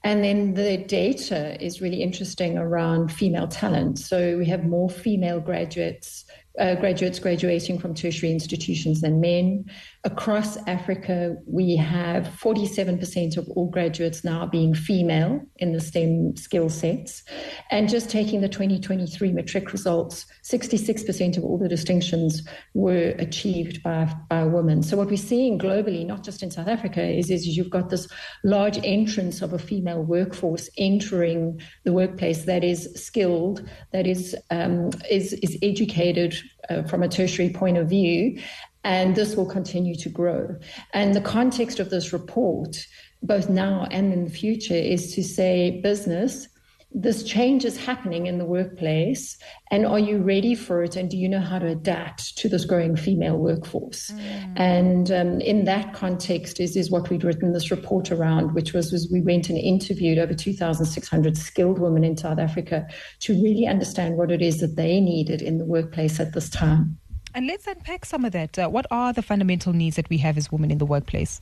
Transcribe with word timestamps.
And 0.03 0.23
then 0.23 0.53
the 0.53 0.77
data 0.77 1.61
is 1.63 1.81
really 1.81 2.03
interesting 2.03 2.57
around 2.59 3.11
female 3.11 3.47
talent. 3.47 3.97
So 3.97 4.37
we 4.37 4.45
have 4.45 4.63
more 4.63 4.91
female 4.91 5.39
graduates 5.39 6.23
uh, 6.59 6.75
graduates 6.75 7.19
graduating 7.19 7.79
from 7.79 7.93
tertiary 7.93 8.31
institutions 8.31 9.01
than 9.01 9.21
men. 9.21 9.65
Across 10.03 10.57
Africa, 10.67 11.35
we 11.45 11.75
have 11.75 12.25
47% 12.41 13.37
of 13.37 13.47
all 13.49 13.69
graduates 13.69 14.23
now 14.23 14.45
being 14.45 14.73
female 14.73 15.41
in 15.57 15.73
the 15.73 15.79
STEM 15.79 16.35
skill 16.35 16.69
sets. 16.69 17.23
And 17.69 17.89
just 17.89 18.09
taking 18.09 18.41
the 18.41 18.49
2023 18.49 19.31
matric 19.33 19.71
results, 19.71 20.25
66% 20.43 21.37
of 21.37 21.43
all 21.43 21.57
the 21.57 21.67
distinctions 21.67 22.47
were 22.73 23.13
achieved 23.19 23.83
by, 23.83 24.11
by 24.29 24.43
women. 24.43 24.81
So 24.81 24.97
what 24.97 25.09
we're 25.09 25.17
seeing 25.17 25.59
globally, 25.59 26.05
not 26.05 26.23
just 26.23 26.41
in 26.41 26.51
South 26.51 26.67
Africa, 26.67 27.03
is, 27.03 27.29
is 27.29 27.45
you've 27.45 27.69
got 27.69 27.89
this 27.89 28.07
large 28.43 28.79
entrance 28.83 29.41
of 29.41 29.53
a 29.53 29.59
female 29.59 30.03
workforce 30.03 30.69
entering 30.77 31.61
the 31.83 31.93
workplace 31.93 32.45
that 32.45 32.63
is 32.63 32.89
skilled, 32.95 33.67
that 33.91 34.07
is, 34.07 34.35
um, 34.49 34.89
is, 35.09 35.33
is 35.33 35.57
educated 35.61 36.35
uh, 36.69 36.83
from 36.83 37.03
a 37.03 37.07
tertiary 37.07 37.49
point 37.49 37.77
of 37.77 37.89
view, 37.89 38.39
and 38.83 39.15
this 39.15 39.35
will 39.35 39.45
continue 39.45 39.95
to 39.95 40.09
grow. 40.09 40.55
And 40.93 41.13
the 41.13 41.21
context 41.21 41.79
of 41.79 41.89
this 41.89 42.13
report, 42.13 42.77
both 43.21 43.49
now 43.49 43.87
and 43.91 44.13
in 44.13 44.25
the 44.25 44.31
future, 44.31 44.75
is 44.75 45.13
to 45.15 45.23
say, 45.23 45.81
business, 45.81 46.47
this 46.91 47.23
change 47.23 47.65
is 47.65 47.77
happening 47.77 48.27
in 48.27 48.37
the 48.37 48.45
workplace, 48.45 49.37
and 49.71 49.85
are 49.85 49.99
you 49.99 50.19
ready 50.19 50.55
for 50.55 50.83
it? 50.83 50.95
And 50.95 51.09
do 51.09 51.17
you 51.17 51.27
know 51.27 51.41
how 51.41 51.59
to 51.59 51.67
adapt 51.67 52.37
to 52.37 52.47
this 52.47 52.63
growing 52.63 52.95
female 52.95 53.37
workforce? 53.37 54.11
Mm. 54.11 54.53
And 54.55 55.11
um, 55.11 55.41
in 55.41 55.65
that 55.65 55.93
context, 55.93 56.59
is 56.59 56.77
is 56.77 56.89
what 56.89 57.09
we'd 57.09 57.25
written 57.25 57.51
this 57.51 57.71
report 57.71 58.11
around, 58.11 58.55
which 58.55 58.73
was, 58.73 58.91
was 58.91 59.09
we 59.11 59.21
went 59.21 59.49
and 59.49 59.57
interviewed 59.57 60.17
over 60.17 60.33
2,600 60.33 61.37
skilled 61.37 61.79
women 61.79 62.03
in 62.03 62.15
South 62.15 62.39
Africa 62.39 62.87
to 63.19 63.33
really 63.33 63.67
understand 63.67 64.15
what 64.17 64.31
it 64.31 64.41
is 64.41 64.61
that 64.61 64.77
they 64.77 65.01
needed 65.01 65.41
in 65.41 65.57
the 65.57 65.65
workplace 65.65 66.19
at 66.19 66.33
this 66.33 66.49
time. 66.49 66.97
And 67.35 67.47
let's 67.47 67.67
unpack 67.67 68.05
some 68.05 68.23
of 68.23 68.31
that. 68.31 68.57
Uh, 68.57 68.69
what 68.69 68.87
are 68.89 69.11
the 69.11 69.21
fundamental 69.21 69.73
needs 69.73 69.97
that 69.97 70.09
we 70.09 70.17
have 70.19 70.37
as 70.37 70.51
women 70.51 70.71
in 70.71 70.77
the 70.77 70.85
workplace? 70.85 71.41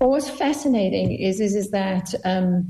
Well, 0.00 0.10
what's 0.10 0.30
fascinating 0.30 1.12
is 1.12 1.40
is, 1.40 1.54
is 1.54 1.70
that 1.70 2.14
um, 2.24 2.68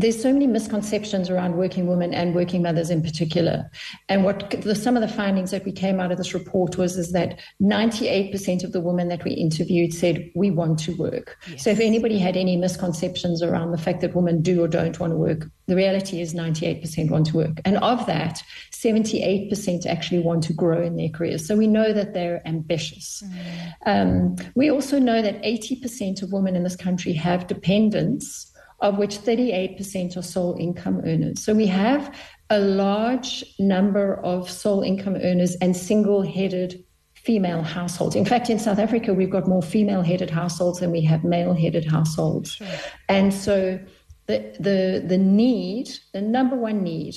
there's 0.00 0.20
so 0.20 0.32
many 0.32 0.46
misconceptions 0.46 1.28
around 1.28 1.56
working 1.56 1.86
women 1.86 2.14
and 2.14 2.34
working 2.34 2.62
mothers 2.62 2.90
in 2.90 3.02
particular. 3.02 3.70
And 4.08 4.24
what 4.24 4.50
the, 4.62 4.74
some 4.74 4.96
of 4.96 5.02
the 5.02 5.08
findings 5.08 5.50
that 5.50 5.64
we 5.64 5.72
came 5.72 6.00
out 6.00 6.10
of 6.10 6.18
this 6.18 6.32
report 6.32 6.78
was 6.78 6.96
is 6.96 7.12
that 7.12 7.38
98% 7.60 8.64
of 8.64 8.72
the 8.72 8.80
women 8.80 9.08
that 9.08 9.24
we 9.24 9.32
interviewed 9.32 9.92
said 9.92 10.30
we 10.34 10.50
want 10.50 10.78
to 10.80 10.96
work. 10.96 11.36
Yes. 11.50 11.64
So 11.64 11.70
if 11.70 11.80
anybody 11.80 12.18
had 12.18 12.36
any 12.36 12.56
misconceptions 12.56 13.42
around 13.42 13.72
the 13.72 13.78
fact 13.78 14.00
that 14.00 14.14
women 14.14 14.40
do 14.40 14.62
or 14.62 14.68
don't 14.68 14.98
want 14.98 15.12
to 15.12 15.16
work, 15.16 15.46
the 15.66 15.76
reality 15.76 16.20
is 16.20 16.34
98% 16.34 17.10
want 17.10 17.26
to 17.26 17.36
work. 17.36 17.60
And 17.64 17.76
of 17.78 18.06
that, 18.06 18.42
78% 18.72 19.86
actually 19.86 20.20
want 20.20 20.42
to 20.44 20.52
grow 20.52 20.82
in 20.82 20.96
their 20.96 21.10
careers. 21.10 21.46
So 21.46 21.56
we 21.56 21.66
know 21.66 21.92
that 21.92 22.14
they're 22.14 22.42
ambitious. 22.46 23.22
Mm. 23.24 23.72
Um, 23.86 24.36
we 24.54 24.70
also 24.70 24.98
know 24.98 25.20
that 25.22 25.40
80% 25.42 26.22
of 26.22 26.32
women 26.32 26.56
in 26.56 26.62
this 26.62 26.76
country 26.76 27.12
have 27.12 27.46
dependents 27.46 28.50
of 28.80 28.96
which 28.98 29.18
38% 29.18 30.16
are 30.16 30.22
sole 30.22 30.56
income 30.58 31.02
earners. 31.04 31.42
So 31.42 31.54
we 31.54 31.66
have 31.66 32.14
a 32.48 32.58
large 32.58 33.44
number 33.58 34.16
of 34.24 34.50
sole 34.50 34.82
income 34.82 35.16
earners 35.16 35.54
and 35.56 35.76
single 35.76 36.22
headed 36.22 36.84
female 37.14 37.62
households. 37.62 38.16
In 38.16 38.24
fact, 38.24 38.48
in 38.48 38.58
South 38.58 38.78
Africa, 38.78 39.12
we've 39.12 39.30
got 39.30 39.46
more 39.46 39.62
female 39.62 40.02
headed 40.02 40.30
households 40.30 40.80
than 40.80 40.90
we 40.90 41.02
have 41.02 41.22
male 41.22 41.52
headed 41.52 41.84
households. 41.84 42.52
Sure. 42.52 42.66
And 43.08 43.32
so 43.32 43.78
the, 44.26 44.56
the, 44.58 45.04
the 45.06 45.18
need, 45.18 45.90
the 46.14 46.22
number 46.22 46.56
one 46.56 46.82
need, 46.82 47.16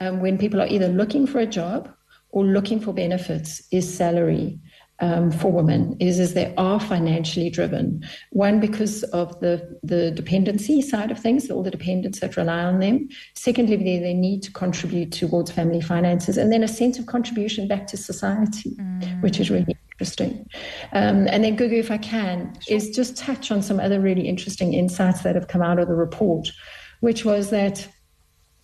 um, 0.00 0.20
when 0.20 0.38
people 0.38 0.60
are 0.60 0.66
either 0.66 0.88
looking 0.88 1.26
for 1.26 1.38
a 1.38 1.46
job 1.46 1.92
or 2.30 2.44
looking 2.44 2.80
for 2.80 2.94
benefits 2.94 3.62
is 3.70 3.92
salary 3.92 4.58
um, 5.02 5.32
for 5.32 5.50
women 5.50 5.96
is 5.98 6.18
is 6.20 6.32
they 6.32 6.54
are 6.56 6.80
financially 6.80 7.50
driven. 7.50 8.02
One 8.30 8.60
because 8.60 9.02
of 9.04 9.38
the 9.40 9.78
the 9.82 10.12
dependency 10.12 10.80
side 10.80 11.10
of 11.10 11.18
things, 11.18 11.50
all 11.50 11.62
the 11.62 11.72
dependents 11.72 12.20
that 12.20 12.36
rely 12.36 12.62
on 12.62 12.78
them. 12.78 13.08
Secondly, 13.34 13.76
they, 13.76 13.98
they 13.98 14.14
need 14.14 14.42
to 14.44 14.52
contribute 14.52 15.10
towards 15.12 15.50
family 15.50 15.80
finances, 15.80 16.38
and 16.38 16.52
then 16.52 16.62
a 16.62 16.68
sense 16.68 16.98
of 17.00 17.06
contribution 17.06 17.66
back 17.66 17.88
to 17.88 17.96
society, 17.96 18.76
mm. 18.76 19.22
which 19.22 19.40
is 19.40 19.50
really 19.50 19.76
interesting. 19.92 20.48
Um, 20.92 21.26
and 21.28 21.42
then 21.42 21.56
Gugu, 21.56 21.78
if 21.78 21.90
I 21.90 21.98
can, 21.98 22.56
sure. 22.60 22.76
is 22.76 22.90
just 22.90 23.16
touch 23.16 23.50
on 23.50 23.60
some 23.60 23.80
other 23.80 24.00
really 24.00 24.28
interesting 24.28 24.72
insights 24.72 25.22
that 25.22 25.34
have 25.34 25.48
come 25.48 25.62
out 25.62 25.80
of 25.80 25.88
the 25.88 25.94
report, 25.94 26.48
which 27.00 27.24
was 27.24 27.50
that 27.50 27.88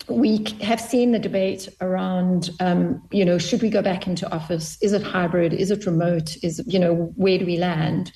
we 0.09 0.45
have 0.61 0.81
seen 0.81 1.11
the 1.11 1.19
debate 1.19 1.69
around, 1.81 2.49
um, 2.59 3.01
you 3.11 3.23
know, 3.23 3.37
should 3.37 3.61
we 3.61 3.69
go 3.69 3.81
back 3.81 4.07
into 4.07 4.31
office? 4.31 4.77
Is 4.81 4.93
it 4.93 5.01
hybrid? 5.01 5.53
Is 5.53 5.71
it 5.71 5.85
remote? 5.85 6.37
Is, 6.43 6.61
you 6.67 6.79
know, 6.79 7.11
where 7.15 7.37
do 7.37 7.45
we 7.45 7.57
land? 7.57 8.11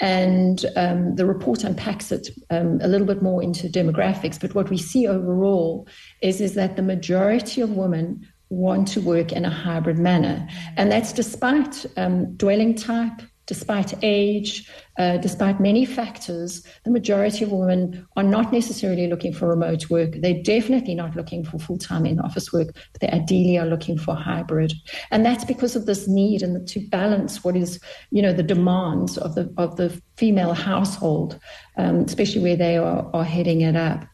And 0.00 0.66
um, 0.76 1.14
the 1.14 1.26
report 1.26 1.62
unpacks 1.62 2.10
it 2.10 2.28
um, 2.50 2.80
a 2.82 2.88
little 2.88 3.06
bit 3.06 3.22
more 3.22 3.42
into 3.42 3.68
demographics. 3.68 4.40
But 4.40 4.54
what 4.54 4.70
we 4.70 4.76
see 4.76 5.06
overall 5.06 5.86
is, 6.20 6.40
is 6.40 6.54
that 6.54 6.76
the 6.76 6.82
majority 6.82 7.60
of 7.60 7.70
women 7.70 8.26
want 8.50 8.88
to 8.88 9.00
work 9.00 9.32
in 9.32 9.44
a 9.44 9.50
hybrid 9.50 9.98
manner. 9.98 10.46
And 10.76 10.90
that's 10.90 11.12
despite 11.12 11.86
um, 11.96 12.34
dwelling 12.36 12.74
type, 12.74 13.22
Despite 13.46 13.92
age, 14.02 14.70
uh, 14.98 15.18
despite 15.18 15.60
many 15.60 15.84
factors, 15.84 16.66
the 16.84 16.90
majority 16.90 17.44
of 17.44 17.52
women 17.52 18.06
are 18.16 18.22
not 18.22 18.52
necessarily 18.52 19.06
looking 19.06 19.34
for 19.34 19.48
remote 19.48 19.90
work. 19.90 20.12
They're 20.20 20.42
definitely 20.42 20.94
not 20.94 21.14
looking 21.14 21.44
for 21.44 21.58
full 21.58 21.78
time 21.78 22.06
in 22.06 22.20
office 22.20 22.52
work, 22.52 22.68
but 22.92 23.00
they 23.00 23.08
ideally 23.08 23.58
are 23.58 23.66
looking 23.66 23.98
for 23.98 24.14
hybrid. 24.14 24.72
And 25.10 25.26
that's 25.26 25.44
because 25.44 25.76
of 25.76 25.86
this 25.86 26.08
need 26.08 26.42
and 26.42 26.66
to 26.68 26.80
balance 26.88 27.44
what 27.44 27.56
is, 27.56 27.80
you 28.10 28.22
know, 28.22 28.32
the 28.32 28.42
demands 28.42 29.18
of 29.18 29.34
the 29.34 29.52
of 29.58 29.76
the 29.76 30.00
female 30.16 30.54
household, 30.54 31.38
um, 31.76 31.96
especially 32.00 32.42
where 32.42 32.56
they 32.56 32.76
are, 32.78 33.10
are 33.12 33.24
heading 33.24 33.60
it 33.60 33.76
up. 33.76 34.04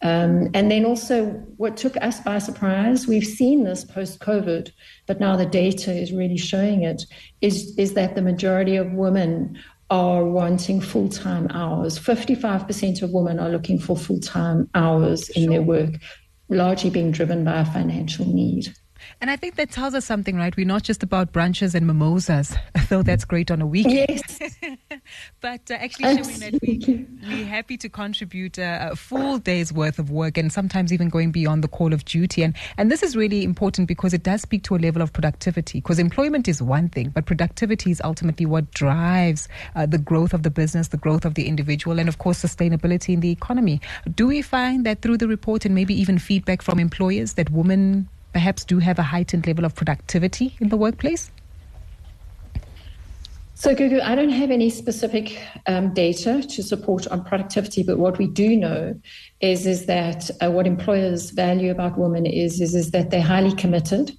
Um, 0.00 0.48
and 0.54 0.70
then 0.70 0.84
also, 0.84 1.30
what 1.56 1.76
took 1.76 1.96
us 1.96 2.20
by 2.20 2.38
surprise, 2.38 3.06
we've 3.06 3.26
seen 3.26 3.64
this 3.64 3.84
post 3.84 4.20
COVID, 4.20 4.70
but 5.06 5.18
now 5.18 5.36
the 5.36 5.46
data 5.46 5.92
is 5.92 6.12
really 6.12 6.36
showing 6.36 6.84
it, 6.84 7.04
is, 7.40 7.76
is 7.76 7.94
that 7.94 8.14
the 8.14 8.22
majority 8.22 8.76
of 8.76 8.92
women 8.92 9.58
are 9.90 10.24
wanting 10.24 10.80
full 10.80 11.08
time 11.08 11.48
hours. 11.50 11.98
55% 11.98 13.02
of 13.02 13.10
women 13.10 13.40
are 13.40 13.48
looking 13.48 13.78
for 13.78 13.96
full 13.96 14.20
time 14.20 14.68
hours 14.74 15.28
in 15.30 15.44
sure. 15.44 15.52
their 15.52 15.62
work, 15.62 15.94
largely 16.48 16.90
being 16.90 17.10
driven 17.10 17.44
by 17.44 17.60
a 17.60 17.64
financial 17.64 18.26
need. 18.26 18.72
And 19.20 19.30
I 19.30 19.36
think 19.36 19.56
that 19.56 19.70
tells 19.70 19.94
us 19.94 20.04
something, 20.04 20.36
right? 20.36 20.56
We're 20.56 20.66
not 20.66 20.82
just 20.82 21.02
about 21.02 21.32
brunches 21.32 21.74
and 21.74 21.86
mimosas, 21.86 22.54
though 22.88 23.02
that's 23.02 23.24
great 23.24 23.50
on 23.50 23.60
a 23.60 23.66
weekend. 23.66 24.08
Yes. 24.08 24.56
but 25.40 25.70
uh, 25.70 25.74
actually 25.74 26.22
showing 26.22 26.38
that 26.40 26.58
we, 26.62 27.06
we're 27.26 27.44
happy 27.44 27.76
to 27.78 27.88
contribute 27.88 28.58
a, 28.58 28.90
a, 28.92 28.96
full 28.96 29.38
day's 29.38 29.72
worth 29.72 29.98
of 29.98 30.10
work 30.10 30.38
and 30.38 30.52
sometimes 30.52 30.92
even 30.92 31.08
going 31.08 31.30
beyond 31.30 31.64
the 31.64 31.68
call 31.68 31.92
of 31.92 32.04
duty. 32.04 32.42
And, 32.42 32.54
and 32.76 32.90
this 32.90 33.02
is 33.02 33.16
really 33.16 33.44
important 33.44 33.88
because 33.88 34.12
it 34.12 34.22
does 34.22 34.42
speak 34.42 34.62
to 34.64 34.76
a 34.76 34.78
level 34.78 35.02
of 35.02 35.12
productivity 35.12 35.80
because 35.80 35.98
employment 35.98 36.48
is 36.48 36.62
one 36.62 36.88
thing, 36.88 37.10
but 37.10 37.26
productivity 37.26 37.90
is 37.90 38.00
ultimately 38.04 38.46
what 38.46 38.70
drives 38.72 39.48
uh, 39.74 39.86
the 39.86 39.98
growth 39.98 40.32
of 40.32 40.42
the 40.42 40.50
business, 40.50 40.88
the 40.88 40.96
growth 40.96 41.24
of 41.24 41.34
the 41.34 41.46
individual, 41.46 41.98
and 41.98 42.08
of 42.08 42.18
course, 42.18 42.42
sustainability 42.42 43.14
in 43.14 43.20
the 43.20 43.30
economy. 43.30 43.80
Do 44.14 44.26
we 44.26 44.42
find 44.42 44.84
that 44.86 45.02
through 45.02 45.18
the 45.18 45.28
report 45.28 45.64
and 45.64 45.74
maybe 45.74 45.94
even 45.98 46.18
feedback 46.18 46.62
from 46.62 46.78
employers 46.78 47.34
that 47.34 47.50
women 47.50 48.08
perhaps 48.32 48.64
do 48.64 48.78
have 48.78 48.98
a 48.98 49.02
heightened 49.02 49.46
level 49.46 49.64
of 49.64 49.74
productivity 49.74 50.56
in 50.60 50.68
the 50.68 50.76
workplace? 50.76 51.30
So, 53.60 53.74
Gugu, 53.74 54.00
I 54.00 54.14
don't 54.14 54.28
have 54.28 54.52
any 54.52 54.70
specific 54.70 55.36
um, 55.66 55.92
data 55.92 56.42
to 56.42 56.62
support 56.62 57.08
on 57.08 57.24
productivity, 57.24 57.82
but 57.82 57.98
what 57.98 58.16
we 58.16 58.28
do 58.28 58.56
know 58.56 58.94
is 59.40 59.66
is 59.66 59.86
that 59.86 60.30
uh, 60.40 60.48
what 60.52 60.64
employers 60.64 61.30
value 61.30 61.72
about 61.72 61.98
women 61.98 62.24
is 62.24 62.60
is, 62.60 62.76
is 62.76 62.92
that 62.92 63.10
they're 63.10 63.20
highly 63.20 63.52
committed, 63.52 64.16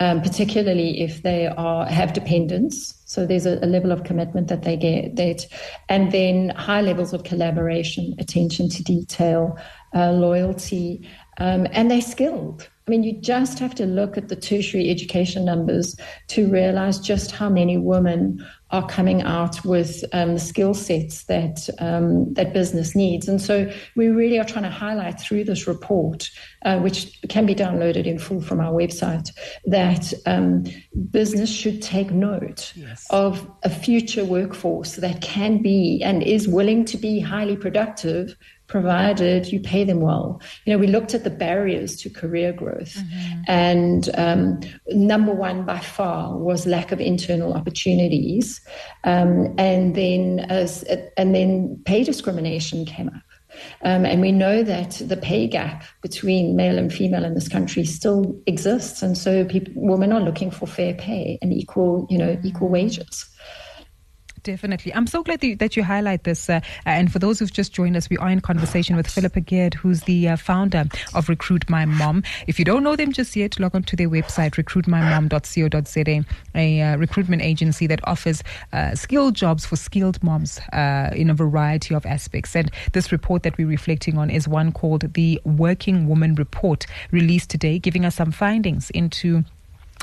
um, 0.00 0.20
particularly 0.20 1.00
if 1.00 1.22
they 1.22 1.46
are 1.46 1.86
have 1.86 2.12
dependents. 2.12 3.00
So 3.06 3.24
there's 3.24 3.46
a, 3.46 3.58
a, 3.64 3.66
level 3.66 3.90
of 3.90 4.04
commitment 4.04 4.48
that 4.48 4.64
they 4.64 4.76
get, 4.76 5.16
that, 5.16 5.46
and 5.88 6.12
then 6.12 6.50
high 6.50 6.82
levels 6.82 7.14
of 7.14 7.24
collaboration, 7.24 8.14
attention 8.18 8.68
to 8.68 8.82
detail, 8.82 9.58
uh, 9.94 10.12
loyalty, 10.12 11.08
um, 11.38 11.66
and 11.72 11.90
they're 11.90 12.02
skilled. 12.02 12.68
I 12.86 12.90
mean, 12.90 13.02
you 13.02 13.18
just 13.18 13.58
have 13.60 13.74
to 13.76 13.86
look 13.86 14.18
at 14.18 14.28
the 14.28 14.36
tertiary 14.36 14.90
education 14.90 15.44
numbers 15.46 15.96
to 16.28 16.46
realize 16.48 16.98
just 16.98 17.30
how 17.30 17.48
many 17.48 17.78
women 17.78 18.44
are 18.72 18.86
coming 18.86 19.22
out 19.22 19.64
with 19.64 20.04
um, 20.12 20.34
the 20.34 20.40
skill 20.40 20.74
sets 20.74 21.24
that 21.24 21.68
um, 21.78 22.34
that 22.34 22.52
business 22.52 22.94
needs. 22.94 23.26
And 23.26 23.40
so 23.40 23.72
we 23.96 24.08
really 24.08 24.38
are 24.38 24.44
trying 24.44 24.64
to 24.64 24.70
highlight 24.70 25.18
through 25.18 25.44
this 25.44 25.66
report, 25.66 26.28
uh, 26.66 26.78
which 26.80 27.18
can 27.30 27.46
be 27.46 27.54
downloaded 27.54 28.04
in 28.04 28.18
full 28.18 28.42
from 28.42 28.60
our 28.60 28.72
website, 28.72 29.30
that 29.64 30.12
um, 30.26 30.64
business 31.10 31.50
should 31.50 31.80
take 31.80 32.10
note 32.10 32.72
yes. 32.76 33.06
of 33.08 33.50
a 33.62 33.70
future 33.70 34.26
workforce 34.26 34.96
that 34.96 35.22
can 35.22 35.62
be 35.62 36.02
and 36.04 36.22
is 36.22 36.48
willing 36.48 36.84
to 36.84 36.98
be 36.98 37.18
highly 37.18 37.56
productive 37.56 38.36
provided 38.74 39.52
you 39.52 39.60
pay 39.60 39.84
them 39.84 40.00
well. 40.00 40.40
You 40.64 40.72
know, 40.72 40.80
we 40.80 40.88
looked 40.88 41.14
at 41.14 41.22
the 41.22 41.30
barriers 41.30 41.94
to 41.98 42.10
career 42.10 42.52
growth, 42.52 42.94
mm-hmm. 42.96 43.42
and 43.46 44.10
um, 44.18 44.60
number 44.88 45.32
one 45.32 45.64
by 45.64 45.78
far 45.78 46.36
was 46.36 46.66
lack 46.66 46.90
of 46.90 47.00
internal 47.00 47.54
opportunities, 47.54 48.60
um, 49.04 49.54
and 49.58 49.94
then 49.94 50.40
as 50.48 50.82
and 51.16 51.36
then 51.36 51.80
pay 51.84 52.02
discrimination 52.02 52.84
came 52.84 53.10
up. 53.10 53.22
Um, 53.82 54.04
and 54.04 54.20
we 54.20 54.32
know 54.32 54.64
that 54.64 55.00
the 55.06 55.16
pay 55.16 55.46
gap 55.46 55.84
between 56.02 56.56
male 56.56 56.76
and 56.76 56.92
female 56.92 57.24
in 57.24 57.34
this 57.34 57.48
country 57.48 57.84
still 57.84 58.36
exists, 58.48 59.02
and 59.02 59.16
so 59.16 59.44
people, 59.44 59.72
women 59.76 60.12
are 60.12 60.20
looking 60.20 60.50
for 60.50 60.66
fair 60.66 60.94
pay 60.94 61.38
and 61.42 61.52
equal, 61.52 62.08
you 62.10 62.18
know, 62.18 62.36
equal 62.42 62.68
wages. 62.68 63.24
Definitely. 64.44 64.92
I'm 64.94 65.06
so 65.06 65.22
glad 65.22 65.40
that 65.40 65.74
you 65.74 65.82
highlight 65.82 66.24
this. 66.24 66.50
Uh, 66.50 66.60
and 66.84 67.10
for 67.10 67.18
those 67.18 67.38
who've 67.38 67.50
just 67.50 67.72
joined 67.72 67.96
us, 67.96 68.10
we 68.10 68.18
are 68.18 68.28
in 68.28 68.40
conversation 68.40 68.94
with 68.94 69.08
Phillipa 69.08 69.40
Geard, 69.40 69.72
who's 69.72 70.02
the 70.02 70.28
uh, 70.28 70.36
founder 70.36 70.84
of 71.14 71.28
RecruitMyMom. 71.28 72.22
If 72.46 72.58
you 72.58 72.66
don't 72.66 72.82
know 72.82 72.94
them 72.94 73.10
just 73.10 73.34
yet, 73.36 73.58
log 73.58 73.74
on 73.74 73.84
to 73.84 73.96
their 73.96 74.10
website, 74.10 74.62
recruitmymom.co.za, 74.62 76.24
a 76.54 76.82
uh, 76.82 76.96
recruitment 76.98 77.40
agency 77.40 77.86
that 77.86 78.06
offers 78.06 78.42
uh, 78.74 78.94
skilled 78.94 79.34
jobs 79.34 79.64
for 79.64 79.76
skilled 79.76 80.22
moms 80.22 80.60
uh, 80.74 81.08
in 81.16 81.30
a 81.30 81.34
variety 81.34 81.94
of 81.94 82.04
aspects. 82.04 82.54
And 82.54 82.70
this 82.92 83.12
report 83.12 83.44
that 83.44 83.56
we're 83.56 83.66
reflecting 83.66 84.18
on 84.18 84.28
is 84.28 84.46
one 84.46 84.72
called 84.72 85.14
the 85.14 85.40
Working 85.44 86.06
Woman 86.06 86.34
Report, 86.34 86.84
released 87.12 87.48
today, 87.48 87.78
giving 87.78 88.04
us 88.04 88.16
some 88.16 88.30
findings 88.30 88.90
into 88.90 89.42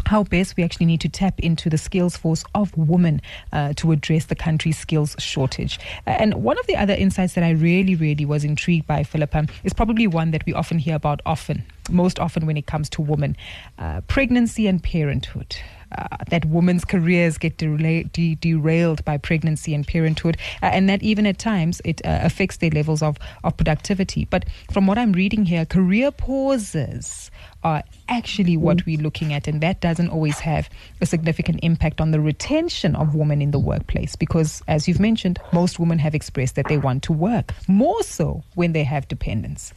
how 0.06 0.24
best 0.24 0.57
we 0.57 0.63
actually 0.63 0.86
need 0.86 1.01
to 1.01 1.09
tap 1.09 1.39
into 1.39 1.69
the 1.69 1.77
skills 1.77 2.18
force 2.18 2.44
of 2.56 2.75
women 2.77 3.21
uh, 3.51 3.74
to 3.77 3.92
address 3.92 4.25
the 4.25 4.36
country's 4.36 4.77
skills 4.77 5.15
shortage. 5.19 5.80
And 6.06 6.36
one 6.36 6.59
of 6.59 6.68
the 6.68 6.75
other 6.75 6.94
insights 6.94 7.33
that 7.33 7.44
I 7.44 7.51
really, 7.51 7.95
really 7.95 8.25
was 8.25 8.44
intrigued 8.44 8.88
by, 8.88 9.03
Phillipa, 9.03 9.48
is 9.63 9.74
probably 9.74 10.07
one 10.07 10.31
that 10.31 10.45
we 10.45 10.53
often 10.53 10.80
hear 10.80 10.95
about 10.95 11.21
often, 11.25 11.63
most 11.89 12.19
often 12.19 12.45
when 12.45 12.57
it 12.57 12.65
comes 12.65 12.89
to 12.92 13.01
women 13.01 13.36
uh, 13.77 14.01
pregnancy 14.01 14.68
and 14.68 14.81
parenthood. 14.83 15.56
Uh, 15.98 16.08
that 16.30 16.46
women's 16.46 16.86
careers 16.86 17.38
get 17.38 17.58
de- 17.58 18.04
de- 18.04 18.36
derailed 18.36 19.04
by 19.04 19.18
pregnancy 19.18 19.74
and 19.76 19.86
parenthood, 19.86 20.38
uh, 20.62 20.68
and 20.68 20.90
that 20.90 21.04
even 21.04 21.26
at 21.26 21.38
times 21.38 21.82
it 21.84 22.00
uh, 22.06 22.20
affects 22.24 22.58
their 22.58 22.70
levels 22.70 23.02
of, 23.02 23.18
of 23.44 23.56
productivity. 23.58 24.26
But 24.26 24.46
from 24.72 24.88
what 24.88 24.98
I'm 24.98 25.12
reading 25.12 25.46
here, 25.46 25.66
career 25.66 26.12
pauses 26.12 27.30
are 27.64 27.84
actually 28.10 28.58
what 28.58 28.86
we're 28.86 29.02
looking 29.02 29.34
at, 29.34 29.48
and 29.48 29.62
that 29.62 29.82
doesn't 29.82 30.10
always 30.10 30.40
have 30.40 30.70
a 31.02 31.06
significant 31.06 31.60
impact 31.62 32.02
on 32.02 32.12
the 32.12 32.20
retention 32.20 32.96
of 32.96 33.14
women 33.14 33.42
in 33.42 33.52
the 33.52 33.60
workplace 33.60 34.16
because, 34.16 34.64
as 34.68 34.88
you've 34.88 35.00
mentioned, 35.00 35.40
most 35.52 35.80
women 35.80 36.00
have 36.00 36.16
expressed 36.16 36.56
that 36.56 36.68
they 36.68 36.78
want 36.78 37.04
to 37.04 37.14
work, 37.14 37.54
more 37.68 38.02
so 38.04 38.44
when 38.56 38.74
they 38.74 38.84
have 38.84 39.08
dependents. 39.08 39.74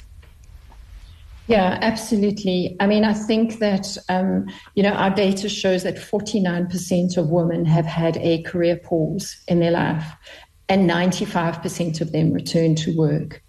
Yeah, 1.46 1.79
absolutely. 1.82 2.75
I 2.81 2.87
mean, 2.87 3.05
I 3.05 3.12
think 3.12 3.58
that, 3.58 3.99
um, 4.08 4.46
you 4.75 4.82
know, 4.82 4.93
our 4.93 5.11
data 5.11 5.49
shows 5.49 5.82
that 5.82 5.96
49% 5.96 7.17
of 7.19 7.29
women 7.29 7.67
have 7.67 7.85
had 7.85 8.17
a 8.19 8.43
career 8.43 8.76
pause 8.76 9.37
in 9.46 9.61
their 9.61 9.70
life 9.70 10.06
and 10.70 10.88
95% 10.88 12.00
of 12.00 12.12
them 12.12 12.32
return 12.32 12.75
to 12.76 12.96
work. 12.96 13.43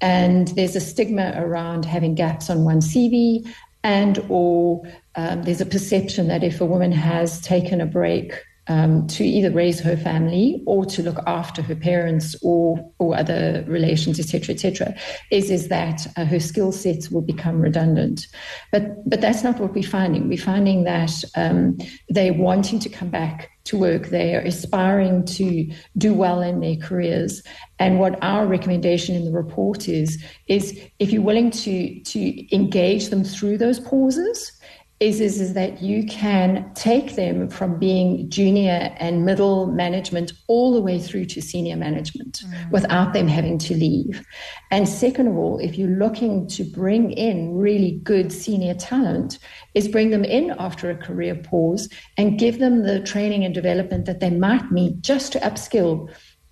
And 0.00 0.48
there's 0.48 0.76
a 0.76 0.80
stigma 0.80 1.32
around 1.36 1.84
having 1.84 2.14
gaps 2.14 2.48
on 2.48 2.64
one 2.64 2.80
CV 2.80 3.44
and 3.82 4.24
or 4.28 4.82
um, 5.16 5.42
there's 5.42 5.60
a 5.60 5.66
perception 5.66 6.28
that 6.28 6.44
if 6.44 6.60
a 6.60 6.66
woman 6.66 6.92
has 6.92 7.40
taken 7.40 7.80
a 7.80 7.86
break 7.86 8.34
um, 8.68 9.06
to 9.08 9.24
either 9.24 9.50
raise 9.50 9.80
her 9.80 9.96
family 9.96 10.62
or 10.66 10.84
to 10.86 11.02
look 11.02 11.18
after 11.26 11.62
her 11.62 11.74
parents 11.74 12.36
or 12.42 12.78
or 12.98 13.16
other 13.16 13.64
relations, 13.66 14.20
etc., 14.20 14.54
etc., 14.54 14.94
is 15.30 15.50
is 15.50 15.68
that 15.68 16.06
uh, 16.16 16.24
her 16.24 16.40
skill 16.40 16.72
sets 16.72 17.10
will 17.10 17.22
become 17.22 17.60
redundant. 17.60 18.26
But 18.70 19.08
but 19.08 19.20
that's 19.20 19.42
not 19.42 19.58
what 19.58 19.74
we're 19.74 19.82
finding. 19.82 20.28
We're 20.28 20.38
finding 20.38 20.84
that 20.84 21.12
um, 21.36 21.78
they're 22.08 22.34
wanting 22.34 22.78
to 22.80 22.88
come 22.88 23.08
back 23.08 23.50
to 23.64 23.78
work. 23.78 24.08
They 24.08 24.34
are 24.34 24.40
aspiring 24.40 25.24
to 25.26 25.70
do 25.96 26.14
well 26.14 26.40
in 26.40 26.60
their 26.60 26.76
careers. 26.76 27.42
And 27.78 27.98
what 27.98 28.22
our 28.22 28.46
recommendation 28.46 29.14
in 29.14 29.24
the 29.24 29.32
report 29.32 29.88
is 29.88 30.22
is 30.48 30.78
if 30.98 31.12
you're 31.12 31.22
willing 31.22 31.50
to 31.50 32.00
to 32.00 32.54
engage 32.54 33.08
them 33.08 33.24
through 33.24 33.58
those 33.58 33.80
pauses 33.80 34.52
is, 35.00 35.18
is, 35.18 35.40
is 35.40 35.54
that 35.54 35.80
you 35.80 36.04
can 36.04 36.70
take 36.74 37.16
them 37.16 37.48
from 37.48 37.78
being 37.78 38.28
junior 38.28 38.94
and 38.98 39.24
middle 39.24 39.66
management 39.66 40.34
all 40.46 40.74
the 40.74 40.80
way 40.82 40.98
through 40.98 41.24
to 41.24 41.40
senior 41.40 41.74
management 41.74 42.42
mm. 42.46 42.70
without 42.70 43.14
them 43.14 43.26
having 43.26 43.56
to 43.56 43.74
leave. 43.74 44.22
And 44.70 44.86
second 44.86 45.28
of 45.28 45.38
all, 45.38 45.58
if 45.58 45.78
you're 45.78 45.88
looking 45.88 46.46
to 46.48 46.64
bring 46.64 47.12
in 47.12 47.56
really 47.56 47.92
good 48.04 48.30
senior 48.30 48.74
talent, 48.74 49.38
is 49.74 49.88
bring 49.88 50.10
them 50.10 50.24
in 50.24 50.54
after 50.58 50.90
a 50.90 50.96
career 50.96 51.34
pause 51.34 51.88
and 52.18 52.38
give 52.38 52.58
them 52.58 52.82
the 52.82 53.00
training 53.00 53.42
and 53.42 53.54
development 53.54 54.04
that 54.04 54.20
they 54.20 54.30
might 54.30 54.70
need 54.70 55.02
just 55.02 55.32
to 55.32 55.40
upskill 55.40 56.10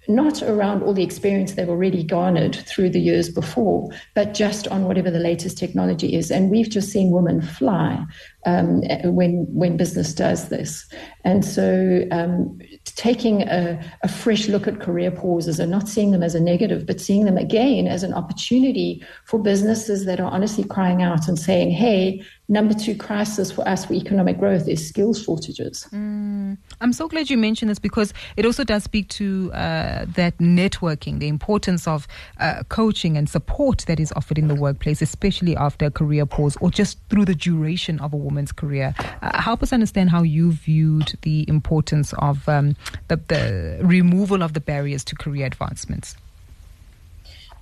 not 0.09 0.43
around 0.43 0.83
all 0.83 0.95
the 0.95 1.03
experience 1.03 1.53
they've 1.53 1.69
already 1.69 2.03
garnered 2.03 2.57
through 2.57 2.89
the 2.89 3.01
years 3.01 3.29
before, 3.29 3.91
but 4.15 4.33
just 4.33 4.67
on 4.69 4.85
whatever 4.85 5.11
the 5.11 5.19
latest 5.19 5.59
technology 5.59 6.15
is. 6.15 6.31
And 6.31 6.51
we've 6.51 6.71
just 6.71 6.91
seen 6.91 7.11
women 7.11 7.43
fly 7.43 8.05
um, 8.47 8.81
when 9.05 9.47
when 9.51 9.77
business 9.77 10.15
does 10.15 10.49
this. 10.49 10.87
And 11.25 11.45
so, 11.45 12.05
um, 12.11 12.59
taking 12.85 13.43
a, 13.43 13.79
a, 14.03 14.09
fresh 14.09 14.49
look 14.49 14.67
at 14.67 14.81
career 14.81 15.11
pauses 15.11 15.61
and 15.61 15.71
not 15.71 15.89
seeing 15.89 16.13
them 16.13 16.23
as 16.23 16.35
a 16.35 16.41
negative, 16.41 16.87
but 16.87 17.01
seeing 17.01 17.27
them 17.27 17.37
again 17.37 17.87
as 17.87 18.03
an 18.03 18.15
opportunity 18.15 19.05
for 19.27 19.39
businesses 19.39 20.07
that 20.07 20.21
are 20.21 20.31
honestly 20.31 20.65
crying 20.65 21.03
out 21.03 21.29
and 21.29 21.39
saying, 21.39 21.71
"Hey, 21.71 22.23
number 22.49 22.73
two 22.73 22.97
crisis 22.97 23.53
for 23.53 23.69
us 23.69 23.85
for 23.85 23.93
economic 23.93 24.39
growth 24.39 24.67
is 24.67 24.89
skills 24.89 25.23
shortages." 25.23 25.87
Mm. 25.93 26.57
I'm 26.81 26.93
so 26.93 27.09
glad 27.09 27.29
you 27.29 27.37
mentioned 27.37 27.71
this 27.71 27.79
because 27.79 28.15
it 28.37 28.47
also 28.47 28.63
does 28.65 28.85
speak 28.85 29.09
to 29.11 29.53
uh, 29.53 30.07
that 30.15 30.39
networking, 30.39 31.19
the 31.19 31.29
importance 31.29 31.89
of 31.89 32.07
uh, 32.39 32.63
coaching 32.69 33.17
and 33.17 33.29
support 33.29 33.85
that 33.87 33.99
is 33.99 34.13
offered 34.13 34.39
in 34.39 34.49
the 34.49 34.55
workplace, 34.55 35.03
especially 35.03 35.57
after 35.57 35.87
a 35.87 35.91
career 35.91 36.25
pause 36.25 36.57
or 36.61 36.71
just 36.71 36.99
through 37.09 37.25
the 37.25 37.35
duration 37.35 37.99
of 38.01 38.13
a 38.13 38.17
woman's 38.17 38.53
career. 38.53 38.95
Uh, 39.23 39.41
help 39.41 39.63
us 39.63 39.73
understand 39.73 40.11
how 40.11 40.23
you 40.23 40.53
viewed 40.53 41.19
the 41.23 41.45
importance 41.49 42.13
of 42.19 42.49
um, 42.49 42.77
the, 43.09 43.17
the 43.29 43.79
removal 43.83 44.43
of 44.43 44.53
the 44.53 44.61
barriers 44.61 45.03
to 45.05 45.17
career 45.17 45.47
advancements. 45.47 46.17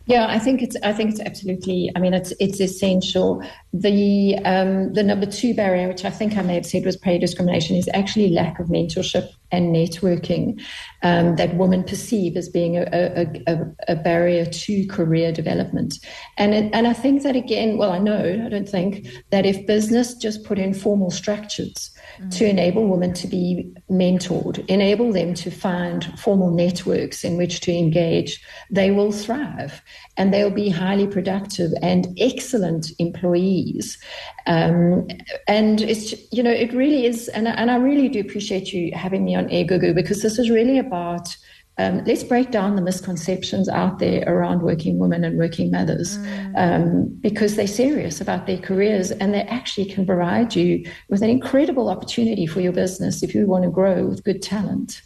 Yeah, 0.06 0.26
I 0.28 0.38
think 0.38 0.62
it's. 0.62 0.76
I 0.84 0.92
think 0.92 1.10
it's 1.10 1.20
absolutely. 1.20 1.90
I 1.96 1.98
mean, 1.98 2.14
it's 2.14 2.32
it's 2.38 2.60
essential. 2.60 3.42
The 3.72 4.38
um, 4.44 4.92
the 4.92 5.02
number 5.02 5.26
two 5.26 5.52
barrier, 5.52 5.88
which 5.88 6.04
I 6.04 6.10
think 6.10 6.36
I 6.36 6.42
may 6.42 6.54
have 6.54 6.64
said 6.64 6.84
was 6.84 6.96
pay 6.96 7.18
discrimination, 7.18 7.76
is 7.76 7.88
actually 7.92 8.30
lack 8.30 8.60
of 8.60 8.68
mentorship 8.68 9.28
and 9.52 9.74
networking 9.74 10.60
um, 11.02 11.36
that 11.36 11.56
women 11.56 11.84
perceive 11.84 12.36
as 12.36 12.48
being 12.48 12.76
a, 12.76 12.82
a, 12.92 13.42
a, 13.46 13.66
a 13.88 13.96
barrier 13.96 14.44
to 14.46 14.86
career 14.86 15.32
development. 15.32 15.98
And 16.36 16.54
it, 16.54 16.70
and 16.72 16.86
I 16.86 16.92
think 16.92 17.22
that 17.22 17.36
again, 17.36 17.78
well, 17.78 17.92
I 17.92 17.98
know 17.98 18.42
I 18.44 18.48
don't 18.48 18.68
think 18.68 19.06
that 19.30 19.46
if 19.46 19.66
business 19.66 20.14
just 20.14 20.44
put 20.44 20.58
in 20.58 20.74
formal 20.74 21.10
structures 21.10 21.90
mm. 22.20 22.30
to 22.36 22.48
enable 22.48 22.86
women 22.86 23.12
to 23.14 23.26
be 23.26 23.72
mentored, 23.90 24.64
enable 24.68 25.12
them 25.12 25.34
to 25.34 25.50
find 25.50 26.18
formal 26.18 26.50
networks 26.50 27.24
in 27.24 27.36
which 27.36 27.60
to 27.60 27.72
engage, 27.72 28.42
they 28.70 28.90
will 28.90 29.12
thrive 29.12 29.82
and 30.16 30.32
they'll 30.32 30.50
be 30.50 30.68
highly 30.68 31.06
productive 31.06 31.72
and 31.82 32.08
excellent 32.18 32.90
employees. 32.98 33.98
Um, 34.46 35.08
and 35.48 35.80
it's, 35.80 36.14
you 36.32 36.42
know, 36.42 36.50
it 36.50 36.72
really 36.72 37.06
is, 37.06 37.28
and, 37.28 37.48
and 37.48 37.70
I 37.70 37.76
really 37.76 38.08
do 38.08 38.20
appreciate 38.20 38.72
you 38.72 38.92
having 38.94 39.24
me 39.24 39.34
on 39.34 39.50
Air 39.50 39.64
Gugu 39.64 39.94
because 39.94 40.22
this 40.22 40.38
is 40.38 40.50
really 40.50 40.78
about 40.78 41.36
um, 41.78 42.04
let's 42.04 42.24
break 42.24 42.50
down 42.50 42.74
the 42.74 42.82
misconceptions 42.82 43.68
out 43.68 43.98
there 43.98 44.24
around 44.26 44.62
working 44.62 44.98
women 44.98 45.24
and 45.24 45.36
working 45.36 45.70
mothers 45.70 46.16
mm. 46.16 46.52
um, 46.56 47.08
because 47.20 47.56
they're 47.56 47.66
serious 47.66 48.20
about 48.20 48.46
their 48.46 48.56
careers 48.56 49.10
and 49.10 49.34
they 49.34 49.42
actually 49.42 49.84
can 49.84 50.06
provide 50.06 50.56
you 50.56 50.90
with 51.10 51.22
an 51.22 51.28
incredible 51.28 51.90
opportunity 51.90 52.46
for 52.46 52.60
your 52.60 52.72
business 52.72 53.22
if 53.22 53.34
you 53.34 53.46
want 53.46 53.64
to 53.64 53.70
grow 53.70 54.06
with 54.06 54.24
good 54.24 54.42
talent. 54.42 55.02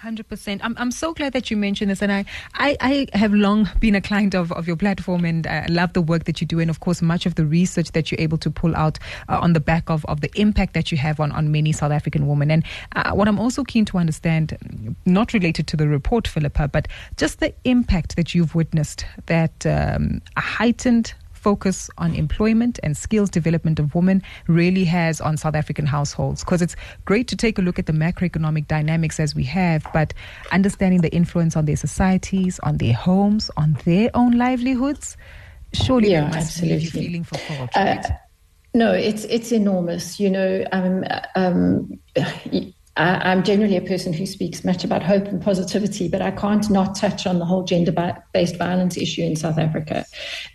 Hundred 0.00 0.28
percent. 0.28 0.62
I'm 0.62 0.74
I'm 0.76 0.90
so 0.90 1.14
glad 1.14 1.32
that 1.32 1.50
you 1.50 1.56
mentioned 1.56 1.90
this, 1.90 2.02
and 2.02 2.12
I, 2.12 2.26
I, 2.54 2.76
I 3.12 3.16
have 3.16 3.32
long 3.32 3.66
been 3.80 3.94
a 3.94 4.00
client 4.02 4.34
of, 4.34 4.52
of 4.52 4.66
your 4.66 4.76
platform, 4.76 5.24
and 5.24 5.46
I 5.46 5.64
love 5.70 5.94
the 5.94 6.02
work 6.02 6.24
that 6.24 6.38
you 6.38 6.46
do, 6.46 6.60
and 6.60 6.68
of 6.68 6.80
course, 6.80 7.00
much 7.00 7.24
of 7.24 7.36
the 7.36 7.46
research 7.46 7.92
that 7.92 8.12
you're 8.12 8.20
able 8.20 8.36
to 8.38 8.50
pull 8.50 8.76
out 8.76 8.98
uh, 9.30 9.38
on 9.40 9.54
the 9.54 9.60
back 9.60 9.88
of, 9.88 10.04
of 10.04 10.20
the 10.20 10.30
impact 10.38 10.74
that 10.74 10.92
you 10.92 10.98
have 10.98 11.18
on, 11.18 11.32
on 11.32 11.50
many 11.50 11.72
South 11.72 11.92
African 11.92 12.26
women. 12.26 12.50
And 12.50 12.64
uh, 12.94 13.12
what 13.12 13.26
I'm 13.26 13.40
also 13.40 13.64
keen 13.64 13.86
to 13.86 13.96
understand, 13.96 14.94
not 15.06 15.32
related 15.32 15.66
to 15.68 15.78
the 15.78 15.88
report, 15.88 16.28
Phillipa, 16.28 16.68
but 16.68 16.88
just 17.16 17.40
the 17.40 17.54
impact 17.64 18.16
that 18.16 18.34
you've 18.34 18.54
witnessed 18.54 19.06
that 19.26 19.64
um, 19.64 20.20
a 20.36 20.40
heightened 20.40 21.14
focus 21.46 21.88
on 21.96 22.12
employment 22.16 22.80
and 22.82 22.96
skills 22.96 23.30
development 23.30 23.78
of 23.78 23.94
women 23.94 24.20
really 24.48 24.82
has 24.82 25.20
on 25.20 25.36
South 25.36 25.54
African 25.54 25.86
households. 25.86 26.42
Because 26.42 26.60
it's 26.60 26.74
great 27.04 27.28
to 27.28 27.36
take 27.36 27.56
a 27.56 27.62
look 27.62 27.78
at 27.78 27.86
the 27.86 27.92
macroeconomic 27.92 28.66
dynamics 28.66 29.20
as 29.20 29.32
we 29.36 29.44
have, 29.44 29.86
but 29.92 30.12
understanding 30.50 31.02
the 31.02 31.12
influence 31.14 31.54
on 31.54 31.66
their 31.66 31.76
societies, 31.76 32.58
on 32.64 32.78
their 32.78 32.94
homes, 32.94 33.48
on 33.56 33.78
their 33.84 34.10
own 34.14 34.32
livelihoods, 34.32 35.16
surely 35.72 36.10
yeah, 36.10 36.32
absolutely. 36.34 36.86
feeling 36.86 37.22
fulfilled. 37.22 37.70
Uh, 37.76 37.80
right? 37.80 38.04
Uh, 38.04 38.10
no, 38.74 38.92
it's 38.92 39.22
it's 39.26 39.52
enormous. 39.52 40.18
You 40.18 40.30
know, 40.30 40.64
um, 40.72 41.04
um, 41.36 42.00
I, 42.96 43.32
am 43.32 43.42
generally 43.42 43.76
a 43.76 43.82
person 43.82 44.12
who 44.12 44.24
speaks 44.24 44.64
much 44.64 44.82
about 44.82 45.02
hope 45.02 45.26
and 45.26 45.42
positivity, 45.42 46.08
but 46.08 46.22
I 46.22 46.30
can't 46.30 46.68
not 46.70 46.94
touch 46.94 47.26
on 47.26 47.38
the 47.38 47.44
whole 47.44 47.62
gender 47.62 47.92
based 48.32 48.56
violence 48.56 48.96
issue 48.96 49.22
in 49.22 49.36
South 49.36 49.58
Africa. 49.58 50.06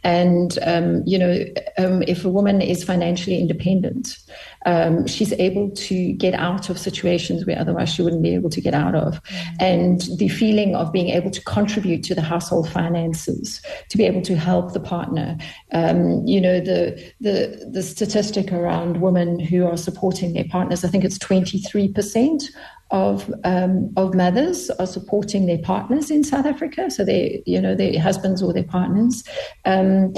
And, 0.04 0.58
um, 0.64 1.04
you 1.06 1.20
know, 1.20 1.46
um, 1.78 2.02
if 2.04 2.26
a 2.26 2.30
woman 2.30 2.62
is 2.62 2.84
financially 2.84 3.40
independent, 3.40 4.18
um, 4.66 5.08
she's 5.08 5.34
able 5.34 5.72
to 5.72 6.14
get 6.14 6.34
out 6.34 6.70
of 6.70 6.78
situations 6.78 7.46
where 7.46 7.60
otherwise 7.60 7.90
she 7.94 8.02
wouldn't 8.02 8.22
be 8.22 8.34
able 8.34 8.50
to 8.50 8.62
get 8.62 8.74
out 8.74 8.96
of. 8.96 9.24
Mm-hmm. 9.24 9.56
And 9.60 10.02
the 10.18 10.30
feeling 10.30 10.76
of 10.76 10.92
being 10.92 11.10
able 11.10 11.32
to 11.32 11.42
contribute 11.44 12.04
to 12.04 12.16
the 12.16 12.22
household 12.22 12.70
finances, 12.70 13.62
to 13.90 13.98
be 13.98 14.06
able 14.06 14.22
to 14.24 14.36
help 14.36 14.74
the 14.74 14.80
partner. 14.80 15.38
Um, 15.74 16.26
you 16.28 16.40
know, 16.40 16.60
the, 16.60 17.14
the, 17.20 17.70
the 17.72 17.84
statistic 17.84 18.52
around 18.52 19.02
women 19.02 19.40
who 19.40 19.66
are 19.66 19.78
supporting 19.78 20.34
their 20.34 20.46
partners, 20.46 20.84
I 20.84 20.90
think 20.90 21.04
it's 21.04 21.18
23% 21.18 22.44
of 22.92 23.34
um, 23.46 23.92
of 23.96 24.14
mothers 24.14 24.70
are 24.72 24.86
supporting 24.86 25.46
their 25.46 25.58
partners 25.60 26.12
in 26.12 26.24
South 26.24 26.46
Africa, 26.46 26.92
so 26.92 27.06
they 27.06 27.42
you 27.46 27.60
know 27.60 27.74
their 27.74 28.00
husbands 28.00 28.44
or 28.44 28.54
their 28.54 28.66
partners. 28.66 29.24
Um, 29.66 30.14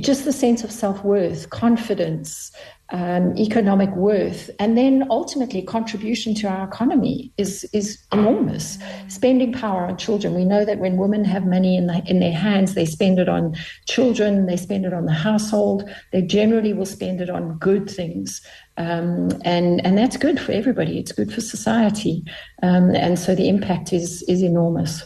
just 0.00 0.24
the 0.24 0.32
sense 0.32 0.64
of 0.64 0.72
self 0.72 1.04
worth, 1.04 1.50
confidence, 1.50 2.50
um, 2.90 3.36
economic 3.36 3.90
worth, 3.90 4.50
and 4.58 4.76
then 4.78 5.06
ultimately 5.10 5.60
contribution 5.62 6.34
to 6.36 6.48
our 6.48 6.66
economy 6.66 7.32
is 7.36 7.68
is 7.72 7.98
enormous. 8.12 8.78
Spending 9.08 9.52
power 9.52 9.86
on 9.86 9.98
children. 9.98 10.34
We 10.34 10.44
know 10.44 10.64
that 10.64 10.78
when 10.78 10.96
women 10.96 11.24
have 11.24 11.44
money 11.44 11.76
in 11.76 11.86
the, 11.86 12.02
in 12.06 12.20
their 12.20 12.32
hands, 12.32 12.74
they 12.74 12.86
spend 12.86 13.18
it 13.18 13.28
on 13.28 13.54
children, 13.86 14.46
they 14.46 14.56
spend 14.56 14.86
it 14.86 14.94
on 14.94 15.04
the 15.04 15.12
household. 15.12 15.88
They 16.12 16.22
generally 16.22 16.72
will 16.72 16.86
spend 16.86 17.20
it 17.20 17.28
on 17.28 17.58
good 17.58 17.90
things, 17.90 18.40
um, 18.78 19.28
and 19.44 19.84
and 19.84 19.98
that's 19.98 20.16
good 20.16 20.40
for 20.40 20.52
everybody. 20.52 20.98
It's 20.98 21.12
good 21.12 21.32
for 21.32 21.42
society, 21.42 22.24
um, 22.62 22.94
and 22.94 23.18
so 23.18 23.34
the 23.34 23.48
impact 23.48 23.92
is 23.92 24.22
is 24.28 24.42
enormous. 24.42 25.04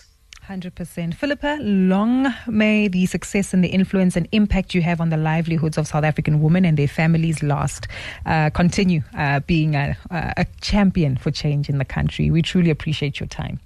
100%. 0.52 1.14
Phillipa, 1.14 1.56
long 1.62 2.32
may 2.47 2.87
the 2.87 3.06
success 3.06 3.54
and 3.54 3.64
the 3.64 3.68
influence 3.68 4.16
and 4.16 4.28
impact 4.32 4.75
you 4.75 4.82
have 4.82 5.00
on 5.00 5.09
the 5.09 5.16
livelihoods 5.16 5.78
of 5.78 5.87
South 5.87 6.04
African 6.04 6.42
women 6.42 6.66
and 6.66 6.76
their 6.76 6.88
families 6.88 7.42
last. 7.42 7.88
Uh, 8.26 8.50
continue 8.50 9.00
uh, 9.16 9.40
being 9.40 9.75
a, 9.75 9.97
a 10.11 10.44
champion 10.61 11.16
for 11.16 11.30
change 11.30 11.71
in 11.71 11.78
the 11.78 11.87
country. 11.87 12.30
We 12.30 12.42
truly 12.42 12.68
appreciate 12.71 13.18
your 13.18 13.28
time. 13.28 13.61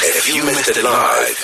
If 0.00 0.28
you 0.34 0.44
missed 0.44 0.68
it 0.68 0.82
live, 0.82 1.36